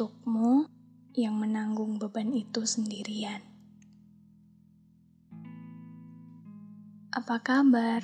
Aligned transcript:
Untukmu 0.00 0.64
yang 1.12 1.36
menanggung 1.36 2.00
beban 2.00 2.32
itu 2.32 2.64
sendirian. 2.64 3.44
Apa 7.12 7.44
kabar? 7.44 8.00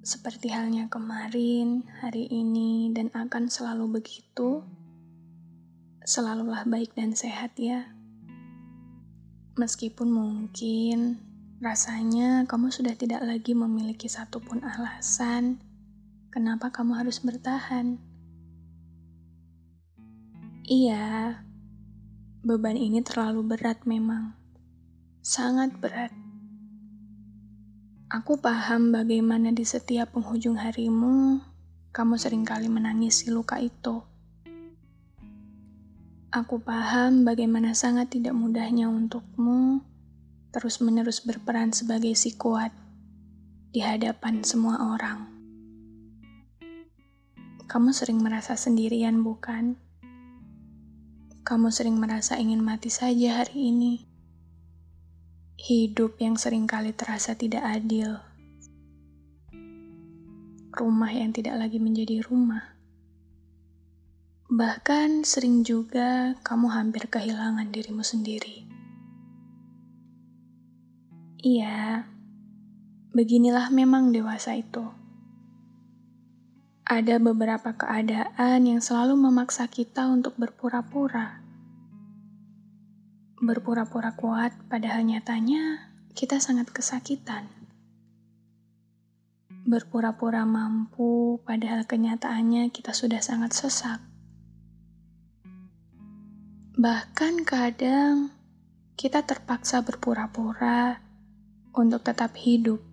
Seperti 0.00 0.48
halnya 0.48 0.88
kemarin, 0.88 1.84
hari 2.00 2.24
ini, 2.32 2.88
dan 2.88 3.12
akan 3.12 3.52
selalu 3.52 4.00
begitu. 4.00 4.64
Selalulah 6.08 6.64
baik 6.64 6.96
dan 6.96 7.12
sehat 7.12 7.52
ya. 7.60 7.92
Meskipun 9.60 10.08
mungkin 10.08 11.20
rasanya 11.60 12.48
kamu 12.48 12.72
sudah 12.72 12.96
tidak 12.96 13.20
lagi 13.28 13.52
memiliki 13.52 14.08
satupun 14.08 14.64
alasan 14.64 15.60
kenapa 16.32 16.72
kamu 16.72 16.96
harus 16.96 17.20
bertahan. 17.20 18.09
Iya, 20.70 21.34
beban 22.46 22.78
ini 22.78 23.02
terlalu 23.02 23.42
berat 23.42 23.90
memang. 23.90 24.38
Sangat 25.18 25.74
berat. 25.82 26.14
Aku 28.06 28.38
paham 28.38 28.94
bagaimana 28.94 29.50
di 29.50 29.66
setiap 29.66 30.14
penghujung 30.14 30.54
harimu, 30.54 31.42
kamu 31.90 32.14
sering 32.14 32.46
kali 32.46 32.70
menangisi 32.70 33.34
luka 33.34 33.58
itu. 33.58 33.98
Aku 36.30 36.62
paham 36.62 37.26
bagaimana 37.26 37.74
sangat 37.74 38.14
tidak 38.14 38.38
mudahnya 38.38 38.86
untukmu 38.86 39.82
terus-menerus 40.54 41.26
berperan 41.26 41.74
sebagai 41.74 42.14
si 42.14 42.38
kuat 42.38 42.70
di 43.74 43.82
hadapan 43.82 44.46
semua 44.46 44.94
orang. 44.94 45.26
Kamu 47.66 47.90
sering 47.90 48.22
merasa 48.22 48.54
sendirian, 48.54 49.26
bukan? 49.26 49.89
Kamu 51.50 51.66
sering 51.74 51.98
merasa 51.98 52.38
ingin 52.38 52.62
mati 52.62 52.94
saja 52.94 53.42
hari 53.42 53.74
ini. 53.74 54.06
Hidup 55.58 56.14
yang 56.22 56.38
sering 56.38 56.70
kali 56.70 56.94
terasa 56.94 57.34
tidak 57.34 57.66
adil. 57.66 58.22
Rumah 60.70 61.10
yang 61.10 61.34
tidak 61.34 61.58
lagi 61.58 61.82
menjadi 61.82 62.22
rumah. 62.22 62.78
Bahkan 64.46 65.26
sering 65.26 65.66
juga 65.66 66.38
kamu 66.46 66.70
hampir 66.70 67.10
kehilangan 67.10 67.74
dirimu 67.74 68.06
sendiri. 68.06 68.70
Iya, 71.42 72.06
beginilah 73.10 73.74
memang 73.74 74.14
dewasa 74.14 74.54
itu. 74.54 74.99
Ada 76.90 77.22
beberapa 77.22 77.70
keadaan 77.70 78.66
yang 78.66 78.82
selalu 78.82 79.14
memaksa 79.14 79.70
kita 79.70 80.10
untuk 80.10 80.34
berpura-pura. 80.34 81.38
Berpura-pura 83.38 84.18
kuat, 84.18 84.50
padahal 84.66 85.06
nyatanya 85.06 85.86
kita 86.18 86.42
sangat 86.42 86.74
kesakitan. 86.74 87.46
Berpura-pura 89.70 90.42
mampu, 90.42 91.38
padahal 91.46 91.86
kenyataannya 91.86 92.74
kita 92.74 92.90
sudah 92.90 93.22
sangat 93.22 93.54
sesak. 93.54 94.02
Bahkan 96.74 97.46
kadang 97.46 98.34
kita 98.98 99.22
terpaksa 99.22 99.86
berpura-pura 99.86 100.98
untuk 101.70 102.02
tetap 102.02 102.34
hidup 102.34 102.89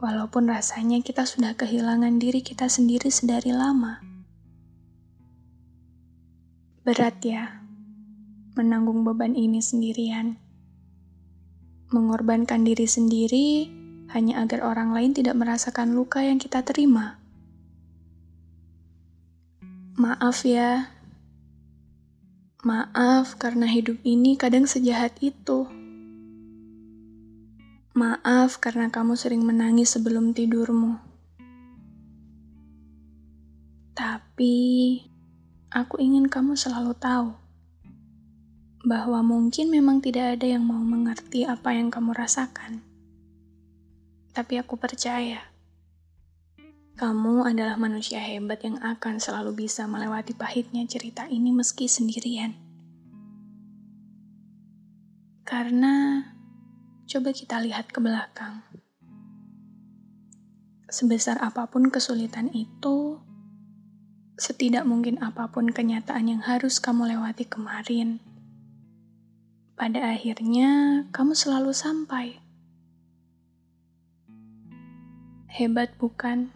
walaupun 0.00 0.48
rasanya 0.48 1.04
kita 1.04 1.28
sudah 1.28 1.52
kehilangan 1.52 2.16
diri 2.16 2.40
kita 2.40 2.72
sendiri 2.72 3.12
sedari 3.12 3.52
lama. 3.52 4.00
Berat 6.80 7.20
ya, 7.20 7.60
menanggung 8.56 9.04
beban 9.04 9.36
ini 9.36 9.60
sendirian. 9.60 10.40
Mengorbankan 11.92 12.64
diri 12.64 12.88
sendiri 12.88 13.68
hanya 14.16 14.40
agar 14.40 14.64
orang 14.64 14.96
lain 14.96 15.12
tidak 15.12 15.36
merasakan 15.36 15.92
luka 15.92 16.24
yang 16.24 16.40
kita 16.40 16.64
terima. 16.64 17.20
Maaf 20.00 20.48
ya, 20.48 20.96
maaf 22.64 23.36
karena 23.36 23.68
hidup 23.68 24.00
ini 24.00 24.40
kadang 24.40 24.64
sejahat 24.64 25.12
itu. 25.20 25.79
Maaf 28.00 28.56
karena 28.64 28.88
kamu 28.88 29.12
sering 29.12 29.44
menangis 29.44 29.92
sebelum 29.92 30.32
tidurmu. 30.32 30.96
Tapi, 33.92 34.56
aku 35.68 36.00
ingin 36.00 36.32
kamu 36.32 36.56
selalu 36.56 36.96
tahu 36.96 37.36
bahwa 38.88 39.20
mungkin 39.20 39.68
memang 39.68 40.00
tidak 40.00 40.40
ada 40.40 40.48
yang 40.48 40.64
mau 40.64 40.80
mengerti 40.80 41.44
apa 41.44 41.76
yang 41.76 41.92
kamu 41.92 42.16
rasakan. 42.16 42.80
Tapi 44.32 44.56
aku 44.56 44.80
percaya, 44.80 45.52
kamu 46.96 47.52
adalah 47.52 47.76
manusia 47.76 48.16
hebat 48.16 48.64
yang 48.64 48.80
akan 48.80 49.20
selalu 49.20 49.68
bisa 49.68 49.84
melewati 49.84 50.32
pahitnya 50.32 50.88
cerita 50.88 51.28
ini 51.28 51.52
meski 51.52 51.84
sendirian. 51.84 52.56
Karena 55.44 56.24
Coba 57.10 57.34
kita 57.34 57.58
lihat 57.58 57.90
ke 57.90 57.98
belakang. 57.98 58.62
Sebesar 60.86 61.42
apa 61.42 61.66
pun 61.66 61.90
kesulitan 61.90 62.46
itu, 62.54 63.18
setidak 64.38 64.86
mungkin 64.86 65.18
apa 65.18 65.50
pun 65.50 65.74
kenyataan 65.74 66.30
yang 66.30 66.38
harus 66.38 66.78
kamu 66.78 67.10
lewati 67.10 67.50
kemarin, 67.50 68.22
pada 69.74 70.06
akhirnya 70.06 71.02
kamu 71.10 71.34
selalu 71.34 71.74
sampai. 71.74 72.38
Hebat, 75.50 75.90
bukan? 75.98 76.54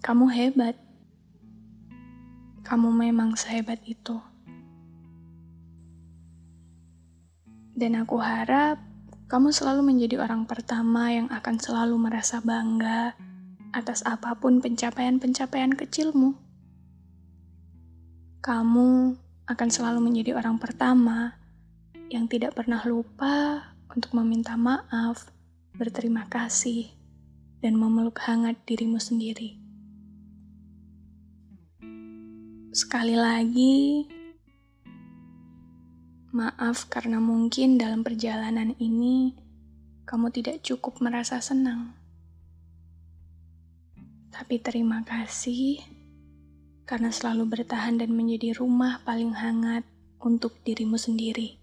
Kamu 0.00 0.32
hebat. 0.32 0.80
Kamu 2.64 2.88
memang 2.96 3.36
sehebat 3.36 3.84
itu. 3.84 4.16
Dan 7.76 7.92
aku 8.00 8.16
harap 8.16 8.80
kamu 9.28 9.52
selalu 9.52 9.92
menjadi 9.92 10.24
orang 10.24 10.48
pertama 10.48 11.12
yang 11.12 11.28
akan 11.28 11.60
selalu 11.60 12.00
merasa 12.00 12.40
bangga 12.40 13.12
atas 13.76 14.00
apa 14.08 14.32
pun 14.40 14.64
pencapaian-pencapaian 14.64 15.76
kecilmu. 15.76 16.32
Kamu 18.40 18.90
akan 19.44 19.68
selalu 19.68 20.00
menjadi 20.00 20.40
orang 20.40 20.56
pertama 20.56 21.36
yang 22.08 22.24
tidak 22.24 22.56
pernah 22.56 22.80
lupa 22.88 23.68
untuk 23.92 24.16
meminta 24.16 24.56
maaf, 24.56 25.28
berterima 25.76 26.24
kasih, 26.32 26.88
dan 27.60 27.76
memeluk 27.76 28.16
hangat 28.24 28.56
dirimu 28.64 28.96
sendiri. 28.96 29.60
Sekali 32.72 33.16
lagi, 33.18 34.06
Maaf 36.36 36.92
karena 36.92 37.16
mungkin 37.16 37.80
dalam 37.80 38.04
perjalanan 38.04 38.76
ini 38.76 39.32
kamu 40.04 40.28
tidak 40.28 40.60
cukup 40.60 41.00
merasa 41.00 41.40
senang. 41.40 41.96
Tapi 44.28 44.60
terima 44.60 45.00
kasih 45.00 45.80
karena 46.84 47.08
selalu 47.08 47.56
bertahan 47.56 47.96
dan 47.96 48.12
menjadi 48.12 48.52
rumah 48.52 49.00
paling 49.08 49.32
hangat 49.32 49.88
untuk 50.20 50.60
dirimu 50.60 51.00
sendiri. 51.00 51.56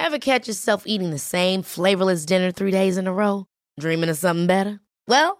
Ever 0.00 0.16
catch 0.16 0.48
yourself 0.48 0.88
eating 0.88 1.12
the 1.12 1.20
same 1.20 1.60
flavorless 1.60 2.24
dinner 2.24 2.48
three 2.48 2.72
days 2.72 2.96
in 2.96 3.04
a 3.04 3.12
row? 3.12 3.44
Dreaming 3.76 4.08
of 4.08 4.16
something 4.16 4.48
better? 4.48 4.80
Well, 5.04 5.39